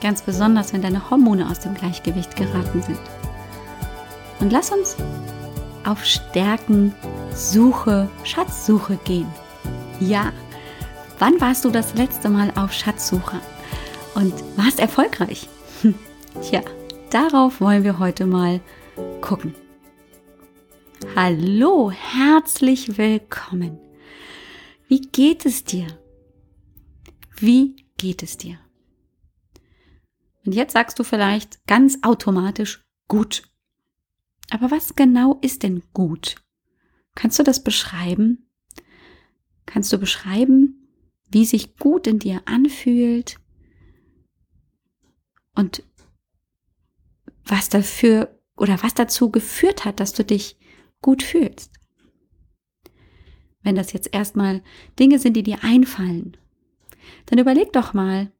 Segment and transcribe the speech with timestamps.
[0.00, 2.98] Ganz besonders, wenn deine Hormone aus dem Gleichgewicht geraten sind.
[4.40, 4.96] Und lass uns
[5.84, 6.94] auf Stärken,
[7.34, 9.28] Suche, Schatzsuche gehen.
[10.00, 10.32] Ja,
[11.18, 13.40] wann warst du das letzte Mal auf Schatzsuche
[14.14, 15.48] und warst erfolgreich?
[16.42, 16.62] Tja,
[17.10, 18.60] darauf wollen wir heute mal
[19.20, 19.54] gucken.
[21.14, 23.78] Hallo, herzlich willkommen.
[24.88, 25.86] Wie geht es dir?
[27.38, 28.58] Wie geht es dir?
[30.44, 33.42] Und jetzt sagst du vielleicht ganz automatisch gut.
[34.50, 36.36] Aber was genau ist denn gut?
[37.14, 38.50] Kannst du das beschreiben?
[39.66, 40.88] Kannst du beschreiben,
[41.30, 43.36] wie sich gut in dir anfühlt
[45.54, 45.84] und
[47.44, 50.58] was dafür oder was dazu geführt hat, dass du dich
[51.00, 51.72] gut fühlst?
[53.62, 54.62] Wenn das jetzt erstmal
[54.98, 56.36] Dinge sind, die dir einfallen,
[57.26, 58.32] dann überleg doch mal,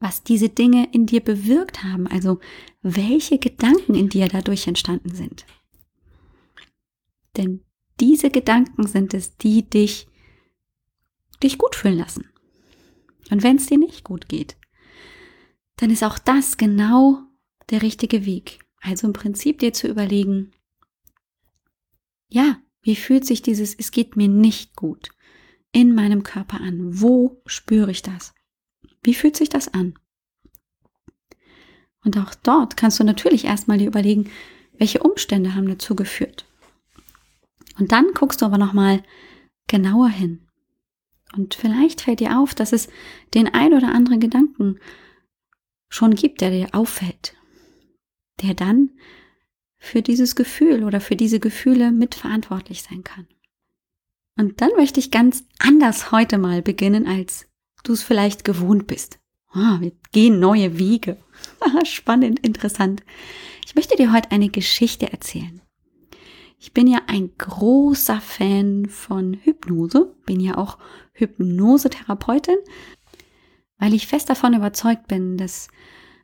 [0.00, 2.38] was diese Dinge in dir bewirkt haben, also
[2.82, 5.44] welche Gedanken in dir dadurch entstanden sind.
[7.36, 7.64] Denn
[8.00, 10.06] diese Gedanken sind es, die dich,
[11.42, 12.28] dich gut fühlen lassen.
[13.30, 14.56] Und wenn es dir nicht gut geht,
[15.76, 17.22] dann ist auch das genau
[17.70, 18.60] der richtige Weg.
[18.80, 20.52] Also im Prinzip dir zu überlegen,
[22.28, 25.10] ja, wie fühlt sich dieses, es geht mir nicht gut
[25.72, 27.00] in meinem Körper an?
[27.00, 28.34] Wo spüre ich das?
[29.02, 29.94] Wie fühlt sich das an?
[32.04, 34.30] Und auch dort kannst du natürlich erstmal dir überlegen,
[34.78, 36.46] welche Umstände haben dazu geführt.
[37.78, 39.02] Und dann guckst du aber nochmal
[39.66, 40.46] genauer hin.
[41.36, 42.88] Und vielleicht fällt dir auf, dass es
[43.34, 44.78] den ein oder anderen Gedanken
[45.88, 47.36] schon gibt, der dir auffällt,
[48.42, 48.90] der dann
[49.78, 53.26] für dieses Gefühl oder für diese Gefühle mitverantwortlich sein kann.
[54.36, 57.47] Und dann möchte ich ganz anders heute mal beginnen, als
[57.82, 59.18] du es vielleicht gewohnt bist.
[59.54, 61.16] Oh, wir gehen neue Wege.
[61.84, 63.02] Spannend, interessant.
[63.64, 65.60] Ich möchte dir heute eine Geschichte erzählen.
[66.58, 70.78] Ich bin ja ein großer Fan von Hypnose, bin ja auch
[71.12, 72.56] Hypnosetherapeutin,
[73.78, 75.68] weil ich fest davon überzeugt bin, dass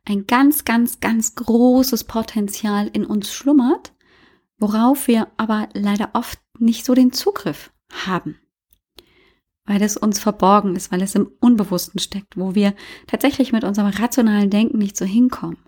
[0.05, 3.93] ein ganz, ganz, ganz großes Potenzial in uns schlummert,
[4.59, 7.73] worauf wir aber leider oft nicht so den Zugriff
[8.07, 8.39] haben
[9.67, 12.75] weil es uns verborgen ist, weil es im Unbewussten steckt, wo wir
[13.07, 15.59] tatsächlich mit unserem rationalen Denken nicht so hinkommen.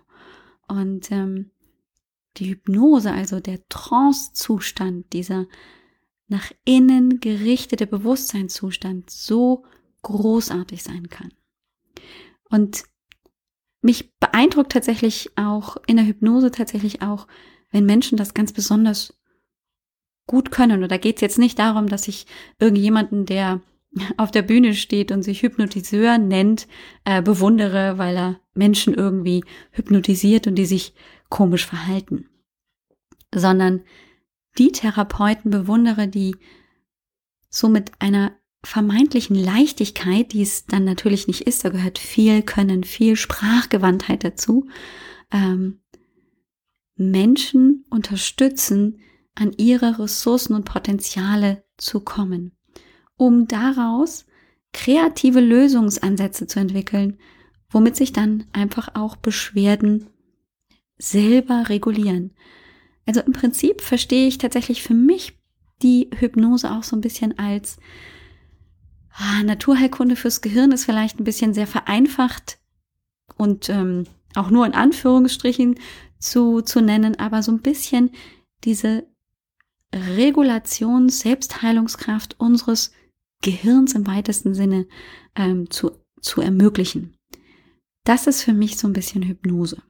[0.67, 1.51] Und ähm,
[2.37, 5.47] die Hypnose, also der Trance-Zustand, dieser
[6.27, 9.63] nach innen gerichtete Bewusstseinszustand so
[10.03, 11.33] großartig sein kann.
[12.49, 12.83] Und
[13.81, 17.27] mich beeindruckt tatsächlich auch in der Hypnose tatsächlich auch,
[17.71, 19.13] wenn Menschen das ganz besonders
[20.25, 20.83] gut können.
[20.83, 22.27] Und da geht es jetzt nicht darum, dass ich
[22.59, 23.61] irgendjemanden, der
[24.17, 26.67] auf der Bühne steht und sich Hypnotiseur nennt,
[27.05, 30.93] äh, bewundere, weil er Menschen irgendwie hypnotisiert und die sich
[31.29, 32.29] komisch verhalten.
[33.33, 33.83] Sondern
[34.57, 36.35] die Therapeuten bewundere, die
[37.49, 42.83] so mit einer vermeintlichen Leichtigkeit, die es dann natürlich nicht ist, da gehört viel Können,
[42.83, 44.67] viel Sprachgewandtheit dazu,
[45.31, 45.81] ähm,
[46.95, 48.99] Menschen unterstützen,
[49.35, 52.56] an ihre Ressourcen und Potenziale zu kommen
[53.17, 54.25] um daraus
[54.73, 57.17] kreative Lösungsansätze zu entwickeln,
[57.69, 60.07] womit sich dann einfach auch Beschwerden
[60.97, 62.33] selber regulieren.
[63.05, 65.37] Also im Prinzip verstehe ich tatsächlich für mich
[65.81, 67.77] die Hypnose auch so ein bisschen als
[69.11, 72.59] ah, Naturheilkunde fürs Gehirn ist vielleicht ein bisschen sehr vereinfacht
[73.35, 74.05] und ähm,
[74.35, 75.79] auch nur in Anführungsstrichen
[76.19, 78.11] zu, zu nennen, aber so ein bisschen
[78.63, 79.07] diese
[79.93, 82.91] Regulation, Selbstheilungskraft unseres
[83.41, 84.87] Gehirns im weitesten Sinne
[85.35, 85.91] ähm, zu,
[86.21, 87.15] zu ermöglichen.
[88.03, 89.81] Das ist für mich so ein bisschen Hypnose.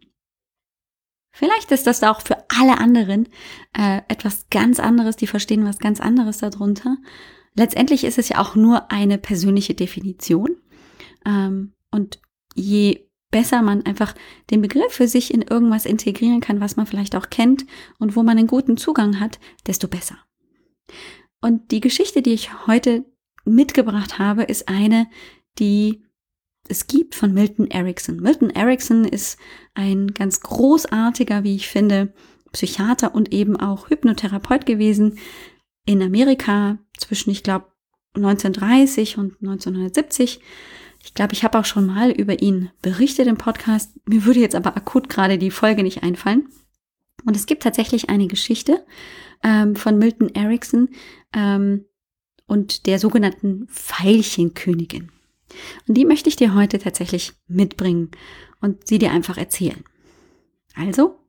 [1.33, 3.29] Vielleicht ist das auch für alle anderen
[3.77, 6.97] äh, etwas ganz anderes, die verstehen was ganz anderes darunter.
[7.53, 10.57] Letztendlich ist es ja auch nur eine persönliche Definition.
[11.25, 12.19] Ähm, und
[12.55, 14.15] je besser man einfach
[14.49, 17.65] den Begriff für sich in irgendwas integrieren kann, was man vielleicht auch kennt
[17.99, 20.17] und wo man einen guten Zugang hat, desto besser.
[21.41, 23.05] Und die Geschichte, die ich heute
[23.47, 25.07] mitgebracht habe, ist eine,
[25.59, 26.03] die
[26.69, 28.17] es gibt von Milton Erickson.
[28.17, 29.38] Milton Erickson ist
[29.73, 32.13] ein ganz großartiger, wie ich finde,
[32.51, 35.19] Psychiater und eben auch Hypnotherapeut gewesen
[35.85, 37.67] in Amerika zwischen, ich glaube,
[38.15, 40.39] 1930 und 1970.
[41.03, 43.94] Ich glaube, ich habe auch schon mal über ihn berichtet im Podcast.
[44.05, 46.49] Mir würde jetzt aber akut gerade die Folge nicht einfallen.
[47.25, 48.85] Und es gibt tatsächlich eine Geschichte
[49.44, 50.89] ähm, von Milton Erickson
[51.33, 51.85] ähm,
[52.47, 55.11] und der sogenannten Veilchenkönigin.
[55.88, 58.11] Und die möchte ich dir heute tatsächlich mitbringen
[58.61, 59.83] und sie dir einfach erzählen.
[60.75, 61.19] Also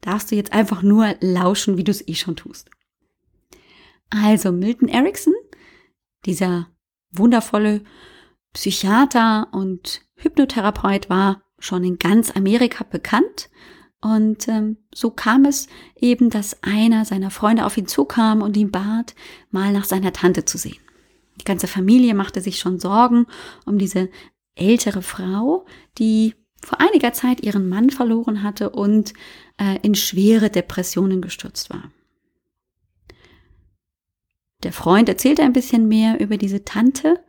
[0.00, 2.70] darfst du jetzt einfach nur lauschen, wie du es eh schon tust.
[4.10, 5.34] Also Milton Erickson,
[6.24, 6.68] dieser
[7.10, 7.82] wundervolle
[8.52, 13.50] Psychiater und Hypnotherapeut war schon in ganz Amerika bekannt.
[14.06, 15.66] Und ähm, so kam es
[15.96, 19.16] eben, dass einer seiner Freunde auf ihn zukam und ihn bat,
[19.50, 20.78] mal nach seiner Tante zu sehen.
[21.40, 23.26] Die ganze Familie machte sich schon Sorgen
[23.64, 24.08] um diese
[24.54, 25.66] ältere Frau,
[25.98, 29.12] die vor einiger Zeit ihren Mann verloren hatte und
[29.60, 31.90] äh, in schwere Depressionen gestürzt war.
[34.62, 37.24] Der Freund erzählte ein bisschen mehr über diese Tante.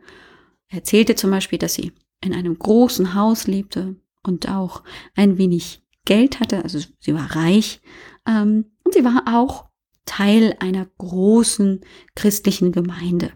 [0.68, 4.84] Er erzählte zum Beispiel, dass sie in einem großen Haus lebte und auch
[5.16, 7.82] ein wenig Geld hatte, also sie war reich
[8.26, 9.68] ähm, und sie war auch
[10.06, 11.82] Teil einer großen
[12.14, 13.30] christlichen Gemeinde.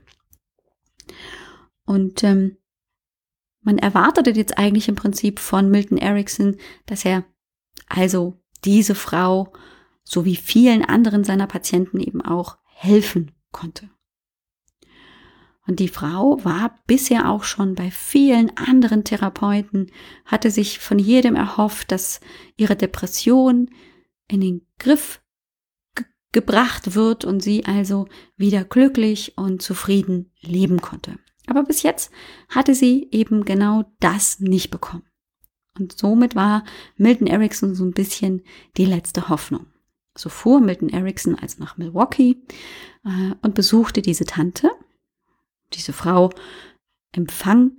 [1.85, 2.57] Und ähm,
[3.61, 7.25] man erwartete jetzt eigentlich im Prinzip von Milton Erickson, dass er
[7.89, 9.53] also diese Frau
[10.03, 13.91] sowie vielen anderen seiner Patienten eben auch helfen konnte.
[15.67, 19.93] Und die Frau war bisher auch schon bei vielen anderen Therapeuten,
[20.25, 22.21] hatte sich von jedem erhofft, dass
[22.57, 23.71] ihre Depression
[24.29, 25.21] in den Griff
[26.33, 31.19] gebracht wird und sie also wieder glücklich und zufrieden leben konnte.
[31.47, 32.11] Aber bis jetzt
[32.49, 35.05] hatte sie eben genau das nicht bekommen.
[35.79, 36.65] Und somit war
[36.97, 38.43] Milton Erickson so ein bisschen
[38.77, 39.67] die letzte Hoffnung.
[40.17, 42.37] So fuhr Milton Erickson als nach Milwaukee
[43.05, 44.71] äh, und besuchte diese Tante.
[45.75, 46.31] Diese Frau
[47.13, 47.79] empfang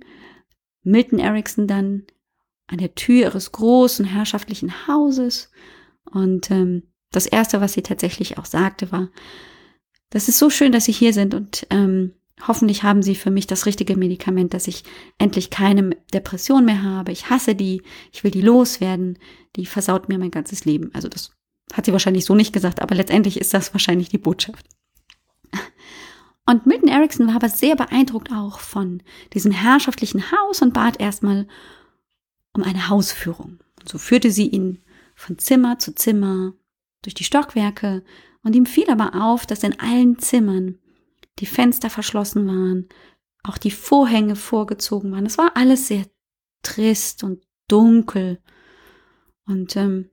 [0.82, 2.04] Milton Erickson dann
[2.66, 5.50] an der Tür ihres großen herrschaftlichen Hauses.
[6.10, 9.08] Und ähm, das Erste, was sie tatsächlich auch sagte, war,
[10.10, 12.14] das ist so schön, dass Sie hier sind und ähm,
[12.46, 14.82] Hoffentlich haben Sie für mich das richtige Medikament, dass ich
[15.18, 17.12] endlich keine Depression mehr habe.
[17.12, 17.82] Ich hasse die,
[18.12, 19.18] ich will die loswerden.
[19.56, 20.90] Die versaut mir mein ganzes Leben.
[20.94, 21.30] Also das
[21.72, 24.66] hat sie wahrscheinlich so nicht gesagt, aber letztendlich ist das wahrscheinlich die Botschaft.
[26.46, 29.02] Und Milton Erickson war aber sehr beeindruckt auch von
[29.32, 31.48] diesem herrschaftlichen Haus und bat erstmal
[32.52, 33.60] um eine Hausführung.
[33.80, 34.82] Und so führte sie ihn
[35.14, 36.54] von Zimmer zu Zimmer
[37.02, 38.04] durch die Stockwerke
[38.42, 40.78] und ihm fiel aber auf, dass in allen Zimmern
[41.38, 42.88] die Fenster verschlossen waren,
[43.42, 45.26] auch die Vorhänge vorgezogen waren.
[45.26, 46.06] Es war alles sehr
[46.62, 48.40] trist und dunkel.
[49.46, 50.10] Und ähm,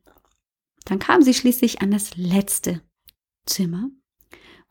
[0.85, 2.81] dann kam sie schließlich an das letzte
[3.45, 3.89] Zimmer.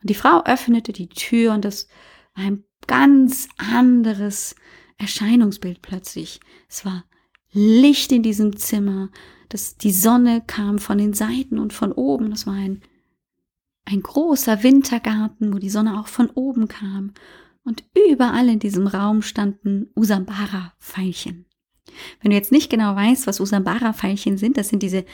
[0.01, 1.87] Und die Frau öffnete die Tür und es
[2.35, 4.55] war ein ganz anderes
[4.97, 6.39] Erscheinungsbild plötzlich.
[6.67, 7.05] Es war
[7.51, 9.09] Licht in diesem Zimmer.
[9.49, 12.31] Das, die Sonne kam von den Seiten und von oben.
[12.31, 12.81] Das war ein
[13.85, 17.13] ein großer Wintergarten, wo die Sonne auch von oben kam.
[17.63, 21.45] Und überall in diesem Raum standen Usambara-Veilchen.
[22.21, 25.05] Wenn du jetzt nicht genau weißt, was Usambara-Veilchen sind, das sind diese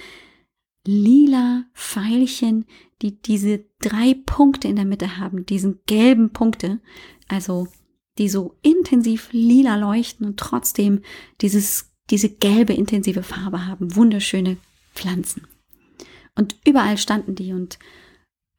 [0.88, 2.66] lila Pfeilchen,
[3.02, 6.80] die diese drei Punkte in der Mitte haben, diesen gelben Punkte,
[7.28, 7.68] also
[8.18, 11.02] die so intensiv lila leuchten und trotzdem
[11.42, 13.96] dieses, diese gelbe intensive Farbe haben.
[13.96, 14.58] Wunderschöne
[14.96, 15.46] Pflanzen.
[16.36, 17.78] Und überall standen die und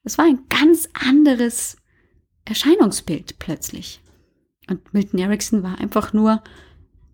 [0.05, 1.77] es war ein ganz anderes
[2.45, 4.01] Erscheinungsbild plötzlich.
[4.69, 6.43] Und Milton Erickson war einfach nur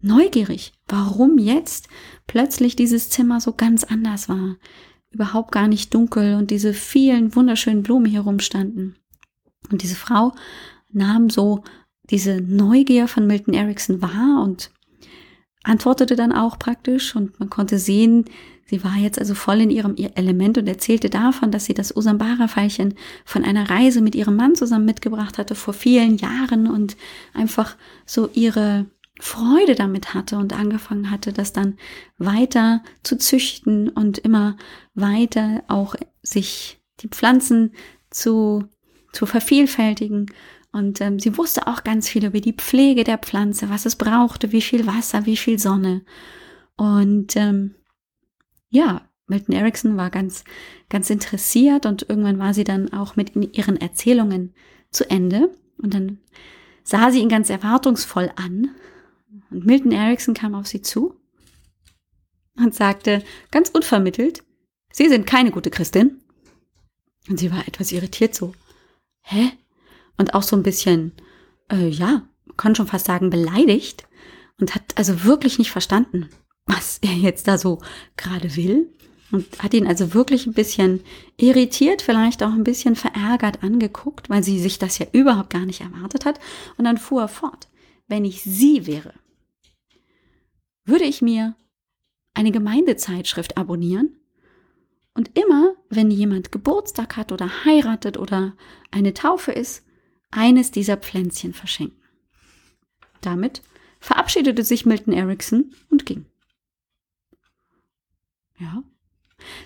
[0.00, 1.88] neugierig, warum jetzt
[2.26, 4.56] plötzlich dieses Zimmer so ganz anders war,
[5.14, 8.96] überhaupt gar nicht dunkel und diese vielen wunderschönen Blumen hier rumstanden.
[9.70, 10.32] Und diese Frau
[10.92, 11.64] nahm so
[12.10, 14.70] diese Neugier von Milton Erickson wahr und
[15.62, 18.26] antwortete dann auch praktisch und man konnte sehen,
[18.66, 22.94] Sie war jetzt also voll in ihrem Element und erzählte davon, dass sie das Usambara-Veilchen
[23.24, 26.96] von einer Reise mit ihrem Mann zusammen mitgebracht hatte vor vielen Jahren und
[27.34, 28.86] einfach so ihre
[29.20, 31.78] Freude damit hatte und angefangen hatte, das dann
[32.18, 34.56] weiter zu züchten und immer
[34.94, 37.72] weiter auch sich die Pflanzen
[38.10, 38.64] zu,
[39.12, 40.26] zu vervielfältigen.
[40.72, 44.50] Und ähm, sie wusste auch ganz viel über die Pflege der Pflanze, was es brauchte,
[44.50, 46.04] wie viel Wasser, wie viel Sonne.
[46.76, 47.76] Und ähm,
[48.70, 50.44] ja, Milton Erickson war ganz,
[50.88, 54.54] ganz interessiert und irgendwann war sie dann auch mit ihren Erzählungen
[54.90, 56.18] zu Ende und dann
[56.82, 58.70] sah sie ihn ganz erwartungsvoll an,
[59.54, 61.14] Und Milton Erickson kam auf sie zu
[62.56, 64.42] und sagte ganz unvermittelt,
[64.94, 66.20] Sie sind keine gute Christin.
[67.28, 68.54] Und sie war etwas irritiert so.
[69.22, 69.50] Hä?
[70.16, 71.12] Und auch so ein bisschen,
[71.68, 72.22] äh, ja,
[72.56, 74.06] kann schon fast sagen, beleidigt
[74.60, 76.28] und hat also wirklich nicht verstanden,
[76.66, 77.80] was er jetzt da so
[78.16, 78.92] gerade will
[79.32, 81.00] und hat ihn also wirklich ein bisschen
[81.36, 85.80] irritiert, vielleicht auch ein bisschen verärgert angeguckt, weil sie sich das ja überhaupt gar nicht
[85.80, 86.38] erwartet hat.
[86.76, 87.66] Und dann fuhr er fort.
[88.06, 89.14] Wenn ich sie wäre,
[90.84, 91.54] würde ich mir
[92.34, 94.16] eine Gemeindezeitschrift abonnieren
[95.14, 98.56] und immer, wenn jemand Geburtstag hat oder heiratet oder
[98.90, 99.86] eine Taufe ist,
[100.30, 102.02] eines dieser Pflänzchen verschenken.
[103.20, 103.62] Damit
[104.00, 106.26] verabschiedete sich Milton Erickson und ging.
[108.58, 108.82] Ja.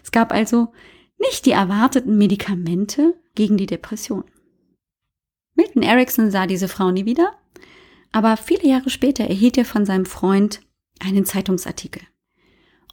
[0.02, 0.72] Es gab also
[1.18, 4.24] nicht die erwarteten Medikamente gegen die Depression.
[5.54, 7.36] Milton Erickson sah diese Frau nie wieder,
[8.12, 10.60] aber viele Jahre später erhielt er von seinem Freund
[11.00, 12.02] einen Zeitungsartikel.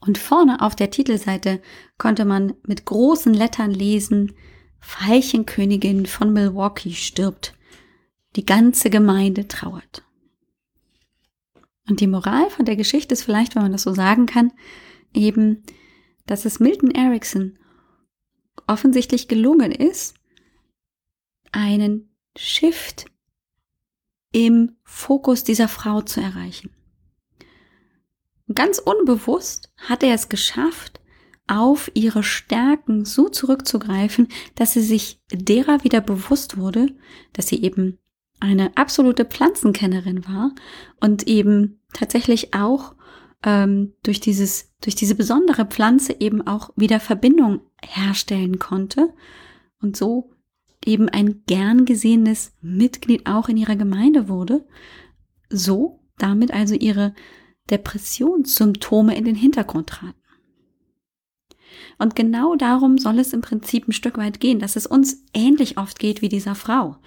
[0.01, 1.61] Und vorne auf der Titelseite
[1.97, 4.33] konnte man mit großen Lettern lesen,
[4.79, 7.55] Veilchenkönigin von Milwaukee stirbt.
[8.35, 10.03] Die ganze Gemeinde trauert.
[11.87, 14.51] Und die Moral von der Geschichte ist vielleicht, wenn man das so sagen kann,
[15.13, 15.63] eben,
[16.25, 17.57] dass es Milton Erickson
[18.67, 20.15] offensichtlich gelungen ist,
[21.51, 23.05] einen Shift
[24.31, 26.74] im Fokus dieser Frau zu erreichen.
[28.53, 31.01] Ganz unbewusst hat er es geschafft,
[31.47, 36.87] auf ihre Stärken so zurückzugreifen, dass sie sich derer wieder bewusst wurde,
[37.33, 37.99] dass sie eben
[38.39, 40.53] eine absolute Pflanzenkennerin war
[40.99, 42.95] und eben tatsächlich auch
[43.43, 49.13] ähm, durch dieses, durch diese besondere Pflanze eben auch wieder Verbindung herstellen konnte
[49.81, 50.31] und so
[50.83, 54.65] eben ein gern gesehenes Mitglied auch in ihrer Gemeinde wurde,
[55.49, 57.13] so damit also ihre
[57.69, 60.19] Depressionssymptome in den Hintergrund traten.
[61.97, 65.77] Und genau darum soll es im Prinzip ein Stück weit gehen, dass es uns ähnlich
[65.77, 66.97] oft geht wie dieser Frau,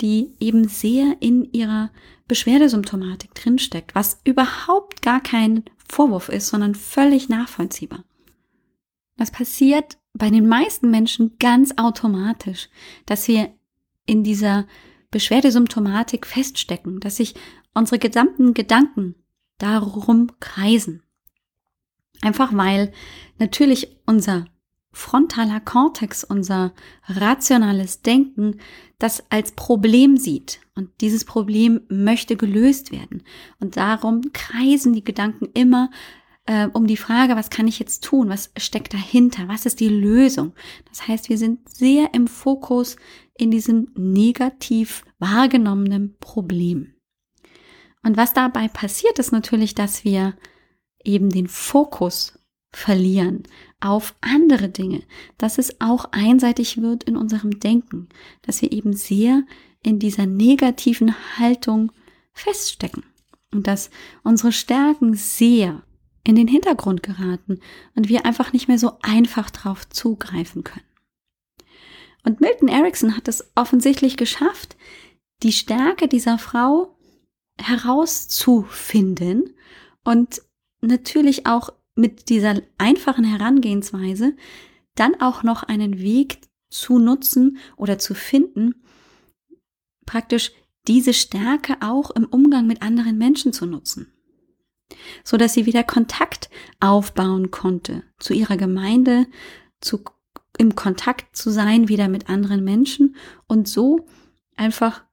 [0.00, 1.90] die eben sehr in ihrer
[2.26, 8.04] Beschwerdesymptomatik drinsteckt, was überhaupt gar kein Vorwurf ist, sondern völlig nachvollziehbar.
[9.16, 12.68] Das passiert bei den meisten Menschen ganz automatisch,
[13.06, 13.52] dass wir
[14.06, 14.66] in dieser
[15.10, 17.34] Beschwerdesymptomatik feststecken, dass sich
[17.74, 19.14] unsere gesamten Gedanken
[19.58, 21.02] darum kreisen.
[22.22, 22.92] Einfach weil
[23.38, 24.46] natürlich unser
[24.92, 26.72] frontaler Kortex, unser
[27.06, 28.58] rationales Denken,
[28.98, 30.60] das als Problem sieht.
[30.74, 33.22] Und dieses Problem möchte gelöst werden.
[33.60, 35.90] Und darum kreisen die Gedanken immer
[36.46, 38.28] äh, um die Frage, was kann ich jetzt tun?
[38.28, 39.46] Was steckt dahinter?
[39.46, 40.54] Was ist die Lösung?
[40.88, 42.96] Das heißt, wir sind sehr im Fokus
[43.36, 46.94] in diesem negativ wahrgenommenen Problem.
[48.02, 50.34] Und was dabei passiert, ist natürlich, dass wir
[51.04, 52.38] eben den Fokus
[52.70, 53.44] verlieren
[53.80, 55.02] auf andere Dinge,
[55.38, 58.08] dass es auch einseitig wird in unserem Denken,
[58.42, 59.44] dass wir eben sehr
[59.82, 61.92] in dieser negativen Haltung
[62.32, 63.04] feststecken.
[63.52, 63.90] Und dass
[64.22, 65.82] unsere Stärken sehr
[66.22, 67.60] in den Hintergrund geraten
[67.94, 70.84] und wir einfach nicht mehr so einfach drauf zugreifen können.
[72.24, 74.76] Und Milton Erickson hat es offensichtlich geschafft,
[75.42, 76.97] die Stärke dieser Frau
[77.58, 79.54] herauszufinden
[80.04, 80.42] und
[80.80, 84.34] natürlich auch mit dieser einfachen Herangehensweise
[84.94, 88.82] dann auch noch einen Weg zu nutzen oder zu finden,
[90.06, 90.52] praktisch
[90.86, 94.12] diese Stärke auch im Umgang mit anderen Menschen zu nutzen,
[95.24, 96.48] so dass sie wieder Kontakt
[96.80, 99.26] aufbauen konnte zu ihrer Gemeinde,
[99.80, 100.02] zu
[100.58, 104.06] im Kontakt zu sein wieder mit anderen Menschen und so
[104.56, 105.04] einfach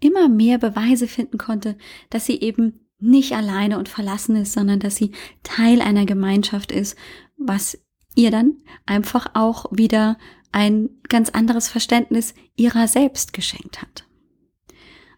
[0.00, 1.76] immer mehr Beweise finden konnte,
[2.10, 5.12] dass sie eben nicht alleine und verlassen ist, sondern dass sie
[5.42, 6.96] Teil einer Gemeinschaft ist,
[7.36, 7.78] was
[8.14, 10.18] ihr dann einfach auch wieder
[10.50, 14.06] ein ganz anderes Verständnis ihrer selbst geschenkt hat.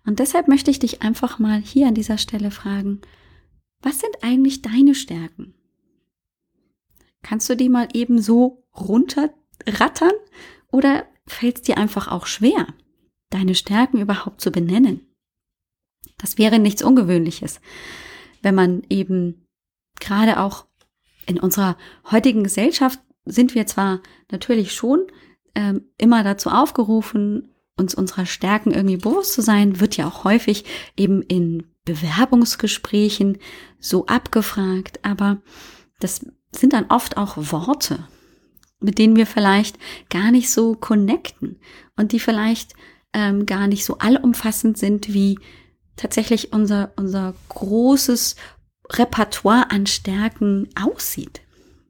[0.04, 3.00] Und deshalb möchte ich dich einfach mal hier an dieser Stelle fragen,
[3.82, 5.54] was sind eigentlich deine Stärken?
[7.22, 10.12] Kannst du die mal eben so runterrattern
[10.70, 12.66] oder fällt es dir einfach auch schwer?
[13.30, 15.06] Deine Stärken überhaupt zu benennen.
[16.18, 17.60] Das wäre nichts Ungewöhnliches,
[18.42, 19.46] wenn man eben
[19.98, 20.66] gerade auch
[21.26, 21.76] in unserer
[22.10, 25.06] heutigen Gesellschaft sind wir zwar natürlich schon
[25.54, 30.64] ähm, immer dazu aufgerufen, uns unserer Stärken irgendwie bewusst zu sein, wird ja auch häufig
[30.96, 33.38] eben in Bewerbungsgesprächen
[33.78, 35.40] so abgefragt, aber
[35.98, 38.06] das sind dann oft auch Worte,
[38.80, 41.58] mit denen wir vielleicht gar nicht so connecten
[41.96, 42.74] und die vielleicht
[43.12, 45.38] ähm, gar nicht so allumfassend sind wie
[45.96, 48.36] tatsächlich unser, unser großes
[48.90, 51.40] Repertoire an Stärken aussieht.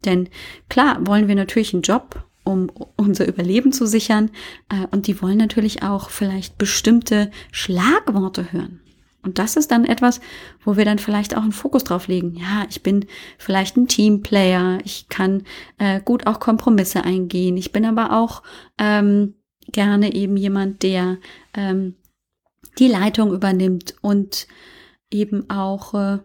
[0.04, 0.28] Denn
[0.68, 4.30] klar wollen wir natürlich einen Job, um unser Überleben zu sichern.
[4.68, 8.80] Äh, und die wollen natürlich auch vielleicht bestimmte Schlagworte hören.
[9.22, 10.20] Und das ist dann etwas,
[10.64, 12.36] wo wir dann vielleicht auch einen Fokus drauf legen.
[12.36, 13.04] Ja, ich bin
[13.36, 15.42] vielleicht ein Teamplayer, ich kann
[15.76, 17.58] äh, gut auch Kompromisse eingehen.
[17.58, 18.42] Ich bin aber auch
[18.78, 19.34] ähm,
[19.72, 21.18] gerne eben jemand, der
[21.54, 21.94] ähm,
[22.78, 24.46] die Leitung übernimmt und
[25.10, 26.18] eben auch äh,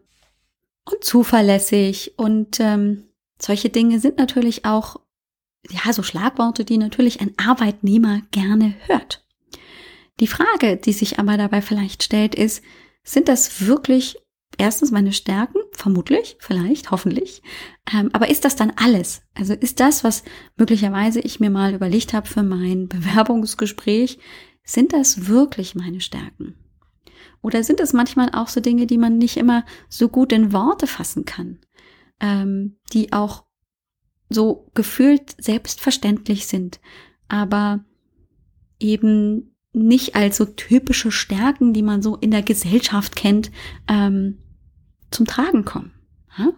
[0.85, 3.05] und zuverlässig und ähm,
[3.39, 4.97] solche Dinge sind natürlich auch
[5.69, 9.25] ja so Schlagworte, die natürlich ein Arbeitnehmer gerne hört.
[10.19, 12.63] Die Frage, die sich aber dabei vielleicht stellt, ist,
[13.03, 14.17] sind das wirklich
[14.57, 15.59] erstens meine Stärken?
[15.71, 17.41] Vermutlich, vielleicht, hoffentlich.
[17.93, 19.21] Ähm, aber ist das dann alles?
[19.33, 20.23] Also ist das, was
[20.57, 24.19] möglicherweise ich mir mal überlegt habe für mein Bewerbungsgespräch,
[24.63, 26.55] sind das wirklich meine Stärken?
[27.41, 30.87] Oder sind es manchmal auch so Dinge, die man nicht immer so gut in Worte
[30.87, 31.59] fassen kann,
[32.19, 33.45] ähm, die auch
[34.29, 36.79] so gefühlt selbstverständlich sind,
[37.27, 37.85] aber
[38.79, 43.51] eben nicht als so typische Stärken, die man so in der Gesellschaft kennt,
[43.87, 44.39] ähm,
[45.15, 45.93] zum Tragen kommen.
[46.37, 46.53] Ja?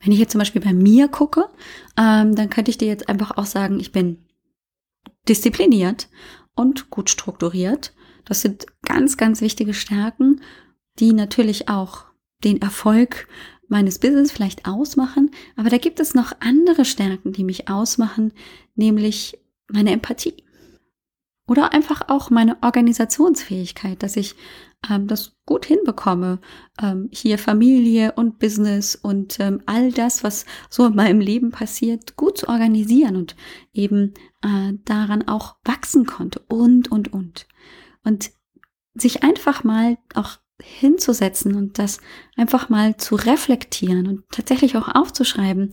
[0.00, 1.48] Wenn ich jetzt zum Beispiel bei mir gucke,
[1.96, 4.24] ähm, dann könnte ich dir jetzt einfach auch sagen, ich bin
[5.28, 6.08] diszipliniert
[6.54, 7.92] und gut strukturiert.
[8.24, 10.42] Das sind ganz, ganz wichtige Stärken,
[10.98, 12.06] die natürlich auch
[12.44, 13.28] den Erfolg
[13.68, 15.30] meines Business vielleicht ausmachen.
[15.56, 18.32] Aber da gibt es noch andere Stärken, die mich ausmachen,
[18.74, 20.34] nämlich meine Empathie.
[21.46, 24.34] Oder einfach auch meine Organisationsfähigkeit, dass ich
[24.88, 26.40] ähm, das gut hinbekomme,
[26.80, 32.16] ähm, hier Familie und Business und ähm, all das, was so in meinem Leben passiert,
[32.16, 33.36] gut zu organisieren und
[33.72, 37.46] eben äh, daran auch wachsen konnte und, und, und.
[38.04, 38.30] Und
[38.94, 42.00] sich einfach mal auch hinzusetzen und das
[42.36, 45.70] einfach mal zu reflektieren und tatsächlich auch aufzuschreiben,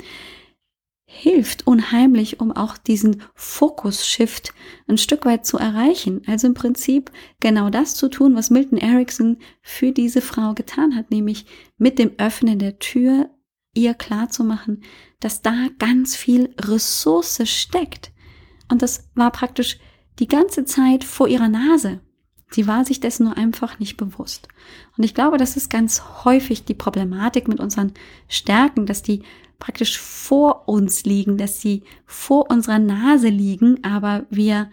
[1.05, 4.53] hilft unheimlich, um auch diesen Fokus-Shift
[4.87, 6.21] ein Stück weit zu erreichen.
[6.25, 11.11] Also im Prinzip genau das zu tun, was Milton Erickson für diese Frau getan hat,
[11.11, 11.45] nämlich
[11.77, 13.29] mit dem Öffnen der Tür
[13.75, 14.83] ihr klarzumachen,
[15.19, 18.11] dass da ganz viel Ressource steckt.
[18.69, 19.79] Und das war praktisch
[20.19, 22.01] die ganze Zeit vor ihrer Nase.
[22.49, 24.47] Sie war sich dessen nur einfach nicht bewusst.
[24.97, 27.93] Und ich glaube, das ist ganz häufig die Problematik mit unseren
[28.27, 29.23] Stärken, dass die
[29.65, 34.69] praktisch vor uns liegen, dass sie vor unserer Nase liegen, aber wir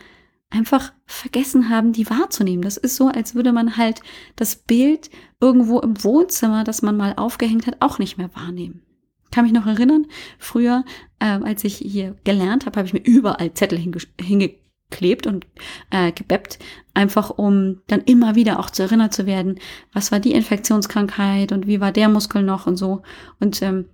[0.50, 2.60] einfach vergessen haben, die wahrzunehmen.
[2.60, 4.02] Das ist so, als würde man halt
[4.36, 5.08] das Bild
[5.40, 8.82] irgendwo im Wohnzimmer, das man mal aufgehängt hat, auch nicht mehr wahrnehmen.
[9.30, 10.84] kann mich noch erinnern, früher,
[11.20, 15.46] äh, als ich hier gelernt habe, habe ich mir überall Zettel hinge hingeklebt und
[15.88, 16.58] äh, gebeppt,
[16.92, 19.58] einfach um dann immer wieder auch zu erinnert zu werden,
[19.94, 23.00] was war die Infektionskrankheit und wie war der Muskel noch und so.
[23.40, 23.86] Und ähm,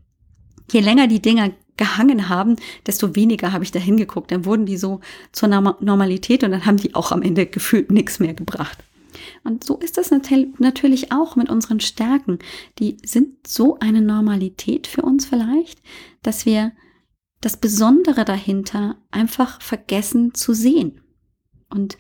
[0.70, 4.31] je länger die Dinger gehangen haben, desto weniger habe ich da hingeguckt.
[4.33, 5.00] Dann wurden die so
[5.33, 8.78] zur Normalität und dann haben die auch am Ende gefühlt nichts mehr gebracht.
[9.44, 12.38] Und so ist das natürlich auch mit unseren Stärken.
[12.78, 15.81] Die sind so eine Normalität für uns vielleicht,
[16.22, 16.72] dass wir
[17.40, 21.00] das Besondere dahinter einfach vergessen zu sehen.
[21.70, 21.96] Und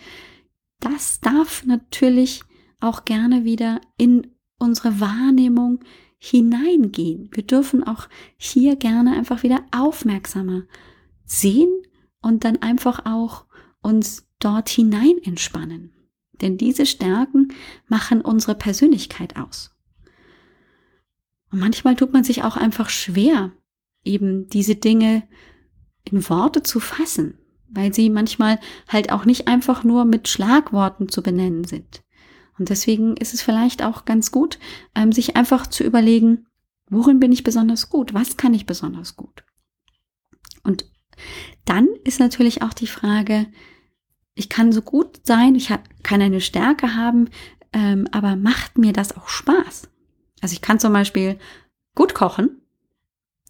[0.80, 2.42] das darf natürlich
[2.80, 4.28] auch gerne wieder in
[4.58, 5.80] unsere Wahrnehmung
[6.18, 7.30] hineingehen.
[7.32, 10.64] Wir dürfen auch hier gerne einfach wieder aufmerksamer
[11.24, 11.70] sehen
[12.20, 13.46] und dann einfach auch
[13.80, 15.92] uns dort hinein entspannen.
[16.40, 17.52] Denn diese Stärken
[17.86, 19.74] machen unsere Persönlichkeit aus.
[21.50, 23.52] Und manchmal tut man sich auch einfach schwer,
[24.04, 25.26] eben diese Dinge
[26.04, 31.22] in Worte zu fassen, weil sie manchmal halt auch nicht einfach nur mit Schlagworten zu
[31.22, 32.02] benennen sind.
[32.58, 34.58] Und deswegen ist es vielleicht auch ganz gut,
[34.94, 36.46] ähm, sich einfach zu überlegen,
[36.90, 38.14] worin bin ich besonders gut?
[38.14, 39.44] Was kann ich besonders gut?
[40.64, 40.84] Und
[41.64, 43.46] dann ist natürlich auch die Frage,
[44.34, 47.28] ich kann so gut sein, ich kann eine Stärke haben,
[47.72, 49.88] ähm, aber macht mir das auch Spaß?
[50.40, 51.38] Also ich kann zum Beispiel
[51.94, 52.62] gut kochen,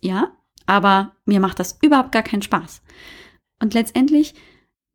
[0.01, 0.33] ja,
[0.66, 2.83] aber mir macht das überhaupt gar keinen Spaß.
[3.61, 4.35] Und letztendlich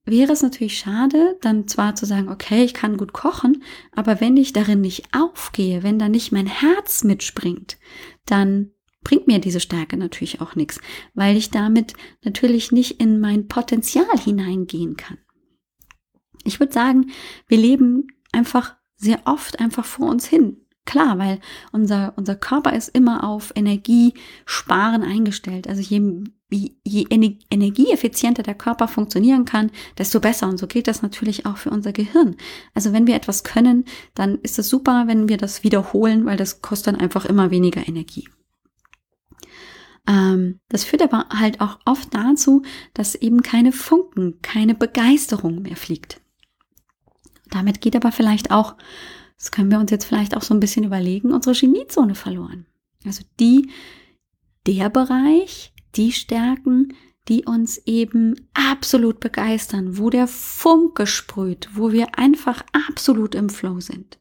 [0.06, 4.38] wäre es natürlich schade, dann zwar zu sagen, okay, ich kann gut kochen, aber wenn
[4.38, 7.78] ich darin nicht aufgehe, wenn da nicht mein Herz mitspringt,
[8.26, 8.72] dann
[9.04, 10.80] bringt mir diese Stärke natürlich auch nichts,
[11.14, 15.18] weil ich damit natürlich nicht in mein Potenzial hineingehen kann.
[16.46, 17.12] Ich würde sagen,
[17.48, 21.40] wir leben einfach sehr oft einfach vor uns hin Klar, weil
[21.72, 25.68] unser, unser Körper ist immer auf Energiesparen eingestellt.
[25.68, 27.08] Also je, je
[27.50, 30.50] energieeffizienter der Körper funktionieren kann, desto besser.
[30.50, 32.36] Und so gilt das natürlich auch für unser Gehirn.
[32.74, 36.62] Also wenn wir etwas können, dann ist es super, wenn wir das wiederholen, weil das
[36.62, 38.28] kostet dann einfach immer weniger Energie.
[40.06, 45.78] Ähm, das führt aber halt auch oft dazu, dass eben keine Funken, keine Begeisterung mehr
[45.78, 46.20] fliegt.
[47.50, 48.76] Damit geht aber vielleicht auch
[49.44, 52.66] das können wir uns jetzt vielleicht auch so ein bisschen überlegen, unsere Geniezone verloren.
[53.06, 53.70] Also die,
[54.66, 56.94] der Bereich, die Stärken,
[57.28, 63.82] die uns eben absolut begeistern, wo der Funke sprüht, wo wir einfach absolut im Flow
[63.82, 64.18] sind.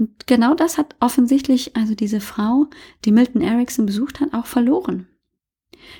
[0.00, 2.66] Und genau das hat offensichtlich also diese Frau,
[3.04, 5.06] die Milton Erickson besucht hat, auch verloren.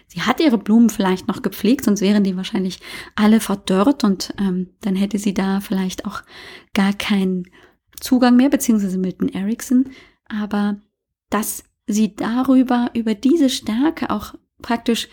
[0.07, 2.81] Sie hat ihre Blumen vielleicht noch gepflegt, sonst wären die wahrscheinlich
[3.15, 6.23] alle verdörrt und ähm, dann hätte sie da vielleicht auch
[6.73, 7.45] gar keinen
[8.01, 9.91] Zugang mehr, beziehungsweise Milton Erickson.
[10.29, 10.77] Aber
[11.31, 15.09] dass sie darüber, über diese Stärke auch praktisch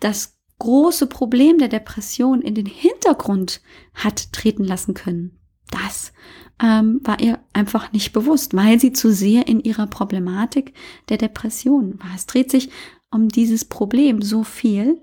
[0.00, 3.60] das große Problem der Depression in den Hintergrund
[3.94, 5.38] hat treten lassen können.
[5.70, 6.12] Das
[6.62, 10.74] ähm, war ihr einfach nicht bewusst, weil sie zu sehr in ihrer Problematik
[11.08, 12.10] der Depression war.
[12.14, 12.70] Es dreht sich
[13.10, 15.00] um dieses Problem so viel.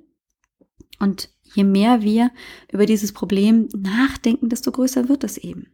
[0.99, 2.31] Und je mehr wir
[2.71, 5.67] über dieses Problem nachdenken, desto größer wird es eben.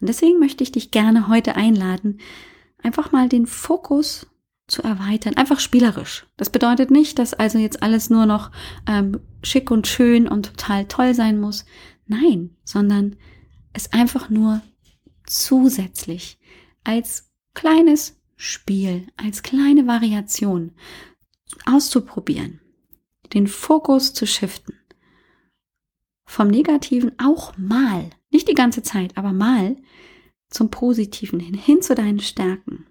[0.00, 2.20] Und deswegen möchte ich dich gerne heute einladen,
[2.82, 4.26] einfach mal den Fokus
[4.68, 6.26] zu erweitern, einfach spielerisch.
[6.36, 8.50] Das bedeutet nicht, dass also jetzt alles nur noch
[8.86, 11.64] ähm, schick und schön und total toll sein muss.
[12.06, 13.16] Nein, sondern
[13.72, 14.62] es einfach nur
[15.26, 16.38] zusätzlich
[16.84, 20.72] als kleines Spiel, als kleine Variation
[21.64, 22.60] auszuprobieren,
[23.32, 24.74] den Fokus zu shiften.
[26.24, 29.76] Vom Negativen auch mal, nicht die ganze Zeit, aber mal
[30.50, 32.86] zum Positiven hin, hin zu deinen Stärken,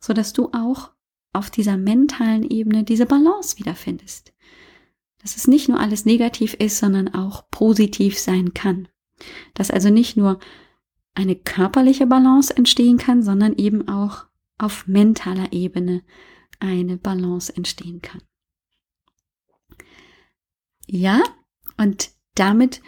[0.00, 0.90] so dass du auch
[1.32, 4.32] auf dieser mentalen Ebene diese Balance wiederfindest.
[5.20, 8.88] Dass es nicht nur alles negativ ist, sondern auch positiv sein kann.
[9.54, 10.38] Dass also nicht nur
[11.14, 14.26] eine körperliche Balance entstehen kann, sondern eben auch
[14.58, 16.02] auf mentaler Ebene
[16.60, 18.22] eine Balance entstehen kann.
[20.86, 21.22] Ja,
[21.76, 22.80] und damit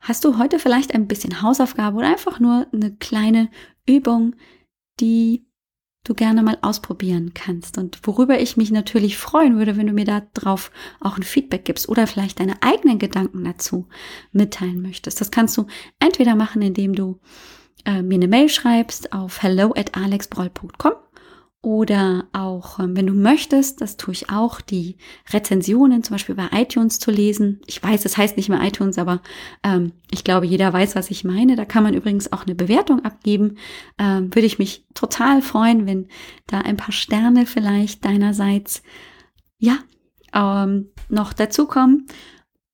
[0.00, 3.50] hast du heute vielleicht ein bisschen Hausaufgabe oder einfach nur eine kleine
[3.86, 4.36] Übung,
[5.00, 5.46] die
[6.04, 10.04] du gerne mal ausprobieren kannst und worüber ich mich natürlich freuen würde, wenn du mir
[10.04, 13.88] da drauf auch ein Feedback gibst oder vielleicht deine eigenen Gedanken dazu
[14.32, 15.20] mitteilen möchtest.
[15.20, 15.66] Das kannst du
[16.00, 17.20] entweder machen, indem du
[17.84, 21.01] äh, mir eine Mail schreibst auf hello at alexbroll.com
[21.62, 24.96] oder auch, ähm, wenn du möchtest, das tue ich auch, die
[25.32, 27.60] Rezensionen zum Beispiel bei iTunes zu lesen.
[27.66, 29.22] Ich weiß, es heißt nicht mehr iTunes, aber
[29.62, 31.54] ähm, ich glaube, jeder weiß, was ich meine.
[31.54, 33.58] Da kann man übrigens auch eine Bewertung abgeben.
[33.96, 36.08] Ähm, würde ich mich total freuen, wenn
[36.48, 38.82] da ein paar Sterne vielleicht deinerseits,
[39.58, 39.78] ja,
[40.34, 42.08] ähm, noch dazukommen.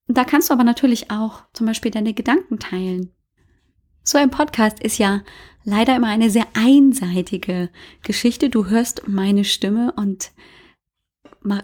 [0.07, 3.11] Da kannst du aber natürlich auch zum Beispiel deine Gedanken teilen.
[4.11, 5.21] So ein Podcast ist ja
[5.63, 7.69] leider immer eine sehr einseitige
[8.01, 8.49] Geschichte.
[8.49, 10.31] Du hörst meine Stimme und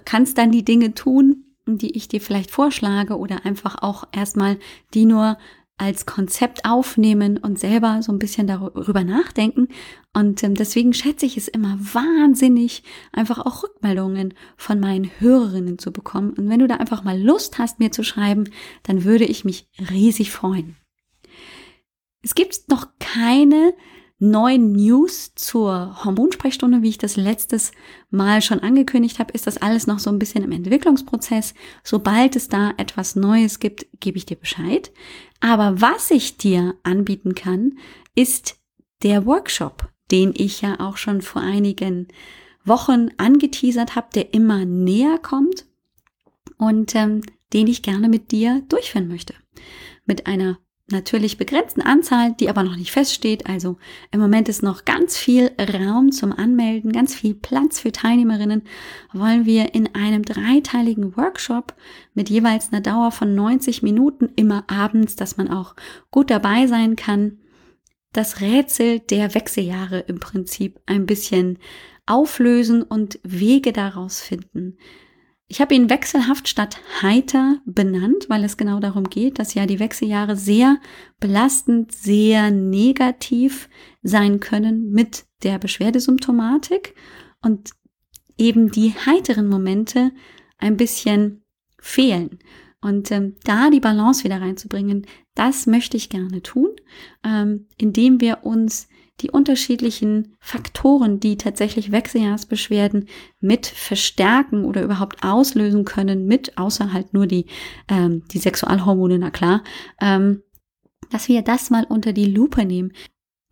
[0.05, 4.59] kannst dann die Dinge tun, die ich dir vielleicht vorschlage oder einfach auch erstmal
[4.93, 5.39] die nur
[5.77, 9.67] als Konzept aufnehmen und selber so ein bisschen darüber nachdenken.
[10.13, 15.91] Und ähm, deswegen schätze ich es immer wahnsinnig, einfach auch Rückmeldungen von meinen Hörerinnen zu
[15.91, 16.33] bekommen.
[16.33, 18.43] Und wenn du da einfach mal Lust hast, mir zu schreiben,
[18.83, 20.75] dann würde ich mich riesig freuen.
[22.25, 23.75] Es gibt noch keine
[24.17, 27.71] neuen News zur Hormonsprechstunde, wie ich das letztes
[28.09, 31.53] Mal schon angekündigt habe, ist das alles noch so ein bisschen im Entwicklungsprozess.
[31.83, 34.91] Sobald es da etwas Neues gibt, gebe ich dir Bescheid.
[35.39, 37.77] Aber was ich dir anbieten kann,
[38.15, 38.57] ist
[39.03, 42.07] der Workshop, den ich ja auch schon vor einigen
[42.63, 45.67] Wochen angeteasert habe, der immer näher kommt
[46.57, 47.21] und ähm,
[47.53, 49.35] den ich gerne mit dir durchführen möchte.
[50.07, 50.57] Mit einer
[50.91, 53.47] natürlich begrenzten Anzahl, die aber noch nicht feststeht.
[53.47, 53.77] Also
[54.11, 58.63] im Moment ist noch ganz viel Raum zum Anmelden, ganz viel Platz für Teilnehmerinnen,
[59.13, 61.73] wollen wir in einem dreiteiligen Workshop
[62.13, 65.75] mit jeweils einer Dauer von 90 Minuten immer abends, dass man auch
[66.11, 67.39] gut dabei sein kann,
[68.13, 71.57] das Rätsel der Wechseljahre im Prinzip ein bisschen
[72.05, 74.77] auflösen und Wege daraus finden,
[75.47, 79.79] ich habe ihn wechselhaft statt heiter benannt, weil es genau darum geht, dass ja die
[79.79, 80.77] Wechseljahre sehr
[81.19, 83.69] belastend, sehr negativ
[84.01, 86.95] sein können mit der Beschwerdesymptomatik
[87.41, 87.71] und
[88.37, 90.11] eben die heiteren Momente
[90.57, 91.43] ein bisschen
[91.79, 92.39] fehlen.
[92.81, 95.05] Und ähm, da die Balance wieder reinzubringen,
[95.35, 96.69] das möchte ich gerne tun,
[97.23, 98.87] ähm, indem wir uns
[99.21, 103.07] die unterschiedlichen Faktoren, die tatsächlich Wechseljahrsbeschwerden
[103.39, 107.45] mit verstärken oder überhaupt auslösen können, mit, außer halt nur die,
[107.87, 109.63] ähm, die Sexualhormone, na klar,
[110.01, 110.43] ähm,
[111.11, 112.91] dass wir das mal unter die Lupe nehmen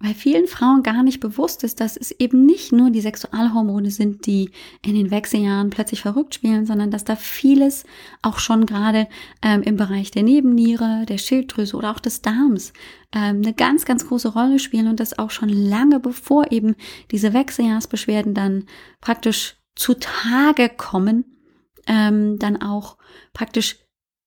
[0.03, 4.25] weil vielen Frauen gar nicht bewusst ist, dass es eben nicht nur die Sexualhormone sind,
[4.25, 7.85] die in den Wechseljahren plötzlich verrückt spielen, sondern dass da vieles
[8.21, 9.07] auch schon gerade
[9.41, 12.73] ähm, im Bereich der Nebenniere, der Schilddrüse oder auch des Darms
[13.13, 16.75] ähm, eine ganz, ganz große Rolle spielen und das auch schon lange bevor eben
[17.11, 18.65] diese Wechseljahrsbeschwerden dann
[18.99, 21.23] praktisch zutage kommen,
[21.87, 22.97] ähm, dann auch
[23.31, 23.77] praktisch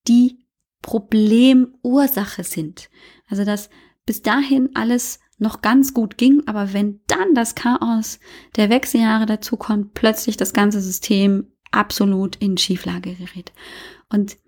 [0.08, 0.38] die
[0.80, 2.88] Problemursache sind.
[3.28, 3.68] Also dass
[4.06, 8.18] bis dahin alles noch ganz gut ging, aber wenn dann das Chaos
[8.56, 13.52] der Wechseljahre dazu kommt, plötzlich das ganze System absolut in Schieflage gerät.
[14.08, 14.38] Und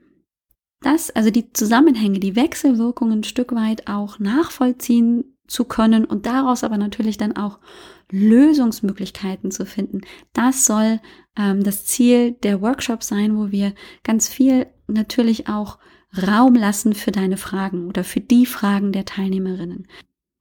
[0.80, 6.62] das, also die Zusammenhänge, die Wechselwirkungen ein Stück weit auch nachvollziehen zu können und daraus
[6.62, 7.58] aber natürlich dann auch
[8.10, 10.02] Lösungsmöglichkeiten zu finden.
[10.32, 11.00] Das soll
[11.36, 13.74] ähm, das Ziel der Workshops sein, wo wir
[14.04, 15.78] ganz viel natürlich auch
[16.26, 19.86] Raum lassen für deine Fragen oder für die Fragen der Teilnehmerinnen.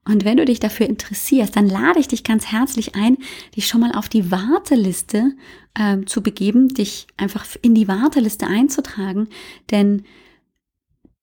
[0.07, 3.17] Und wenn du dich dafür interessierst, dann lade ich dich ganz herzlich ein,
[3.55, 5.33] dich schon mal auf die Warteliste
[5.73, 9.27] äh, zu begeben, dich einfach in die Warteliste einzutragen,
[9.71, 10.03] denn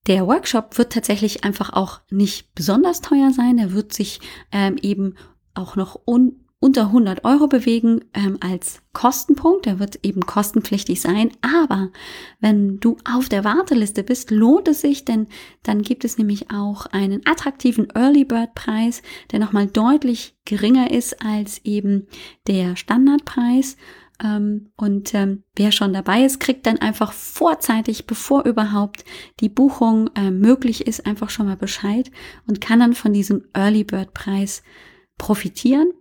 [0.06, 3.56] der Workshop wird tatsächlich einfach auch nicht besonders teuer sein.
[3.56, 4.20] Er wird sich
[4.52, 5.14] ähm, eben
[5.54, 9.66] auch noch un unter 100 Euro bewegen ähm, als Kostenpunkt.
[9.66, 11.30] Der wird eben kostenpflichtig sein.
[11.42, 11.90] Aber
[12.40, 15.26] wenn du auf der Warteliste bist, lohnt es sich, denn
[15.62, 21.22] dann gibt es nämlich auch einen attraktiven Early Bird Preis, der nochmal deutlich geringer ist
[21.22, 22.06] als eben
[22.46, 23.76] der Standardpreis.
[24.22, 29.04] Ähm, und ähm, wer schon dabei ist, kriegt dann einfach vorzeitig, bevor überhaupt
[29.40, 32.10] die Buchung äh, möglich ist, einfach schon mal Bescheid
[32.46, 34.62] und kann dann von diesem Early Bird Preis
[35.18, 35.92] profitieren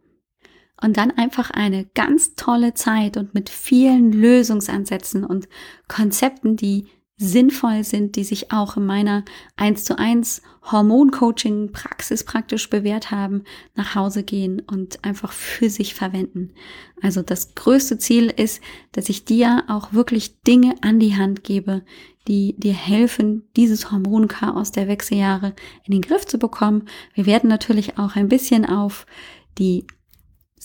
[0.84, 5.48] und dann einfach eine ganz tolle Zeit und mit vielen Lösungsansätzen und
[5.88, 9.24] Konzepten, die sinnvoll sind, die sich auch in meiner
[9.56, 10.42] 1 zu 1
[10.72, 13.44] Hormoncoaching Praxis praktisch bewährt haben,
[13.76, 16.52] nach Hause gehen und einfach für sich verwenden.
[17.02, 21.84] Also das größte Ziel ist, dass ich dir auch wirklich Dinge an die Hand gebe,
[22.28, 25.54] die dir helfen, dieses Hormonchaos der Wechseljahre
[25.86, 26.88] in den Griff zu bekommen.
[27.14, 29.06] Wir werden natürlich auch ein bisschen auf
[29.58, 29.86] die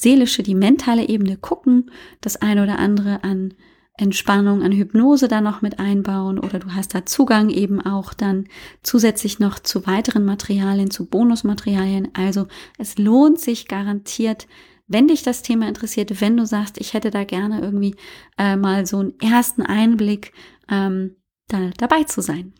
[0.00, 3.54] seelische, die mentale Ebene gucken, das eine oder andere an
[3.98, 8.46] Entspannung, an Hypnose da noch mit einbauen oder du hast da Zugang eben auch dann
[8.82, 12.08] zusätzlich noch zu weiteren Materialien, zu Bonusmaterialien.
[12.14, 12.46] Also
[12.78, 14.46] es lohnt sich garantiert,
[14.86, 17.96] wenn dich das Thema interessiert, wenn du sagst, ich hätte da gerne irgendwie
[18.38, 20.32] äh, mal so einen ersten Einblick,
[20.70, 21.16] ähm,
[21.48, 22.54] da dabei zu sein.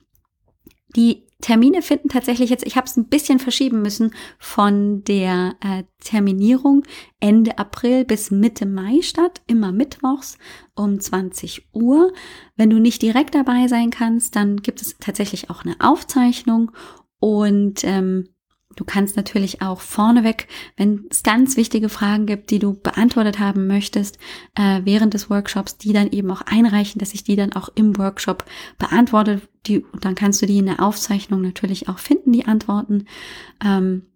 [0.96, 5.85] Die Termine finden tatsächlich jetzt, ich habe es ein bisschen verschieben müssen von der äh,
[6.03, 6.83] Terminierung
[7.20, 10.37] Ende April bis Mitte Mai statt, immer mittwochs
[10.74, 12.12] um 20 Uhr.
[12.57, 16.72] Wenn du nicht direkt dabei sein kannst, dann gibt es tatsächlich auch eine Aufzeichnung
[17.20, 18.29] und ähm,
[18.79, 23.67] Du kannst natürlich auch vorneweg, wenn es ganz wichtige Fragen gibt, die du beantwortet haben
[23.67, 24.19] möchtest,
[24.55, 27.99] äh, während des Workshops, die dann eben auch einreichen, dass ich die dann auch im
[27.99, 28.45] Workshop
[28.79, 29.41] beantworte.
[29.67, 33.07] Die, und dann kannst du die in der Aufzeichnung natürlich auch finden, die Antworten.
[33.64, 34.07] Ähm,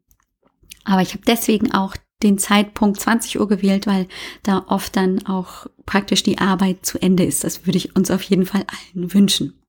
[0.85, 4.07] aber ich habe deswegen auch den Zeitpunkt 20 Uhr gewählt, weil
[4.44, 7.42] da oft dann auch praktisch die Arbeit zu Ende ist.
[7.42, 9.61] Das würde ich uns auf jeden Fall allen wünschen.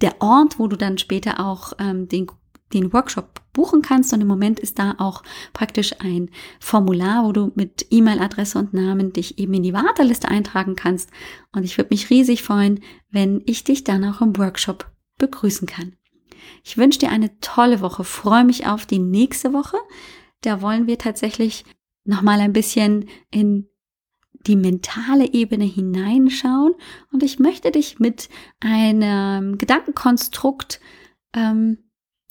[0.00, 2.26] der Ort, wo du dann später auch ähm, den,
[2.72, 4.12] den Workshop buchen kannst.
[4.12, 9.12] Und im Moment ist da auch praktisch ein Formular, wo du mit E-Mail-Adresse und Namen
[9.12, 11.10] dich eben in die Warteliste eintragen kannst.
[11.52, 15.96] Und ich würde mich riesig freuen, wenn ich dich dann auch im Workshop begrüßen kann.
[16.64, 19.76] Ich wünsche dir eine tolle Woche, freue mich auf die nächste Woche.
[20.42, 21.64] Da wollen wir tatsächlich
[22.04, 23.68] nochmal ein bisschen in
[24.46, 26.74] die mentale Ebene hineinschauen
[27.12, 28.28] und ich möchte dich mit
[28.60, 30.80] einem Gedankenkonstrukt,
[31.34, 31.78] ähm,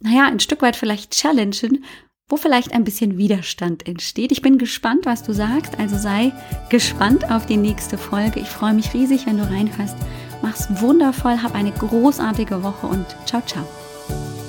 [0.01, 1.83] naja, ein Stück weit vielleicht challengen,
[2.27, 4.31] wo vielleicht ein bisschen Widerstand entsteht.
[4.31, 6.31] Ich bin gespannt, was du sagst, also sei
[6.69, 8.39] gespannt auf die nächste Folge.
[8.39, 9.97] Ich freue mich riesig, wenn du reinhörst.
[10.41, 13.67] Mach's wundervoll, hab eine großartige Woche und ciao, ciao.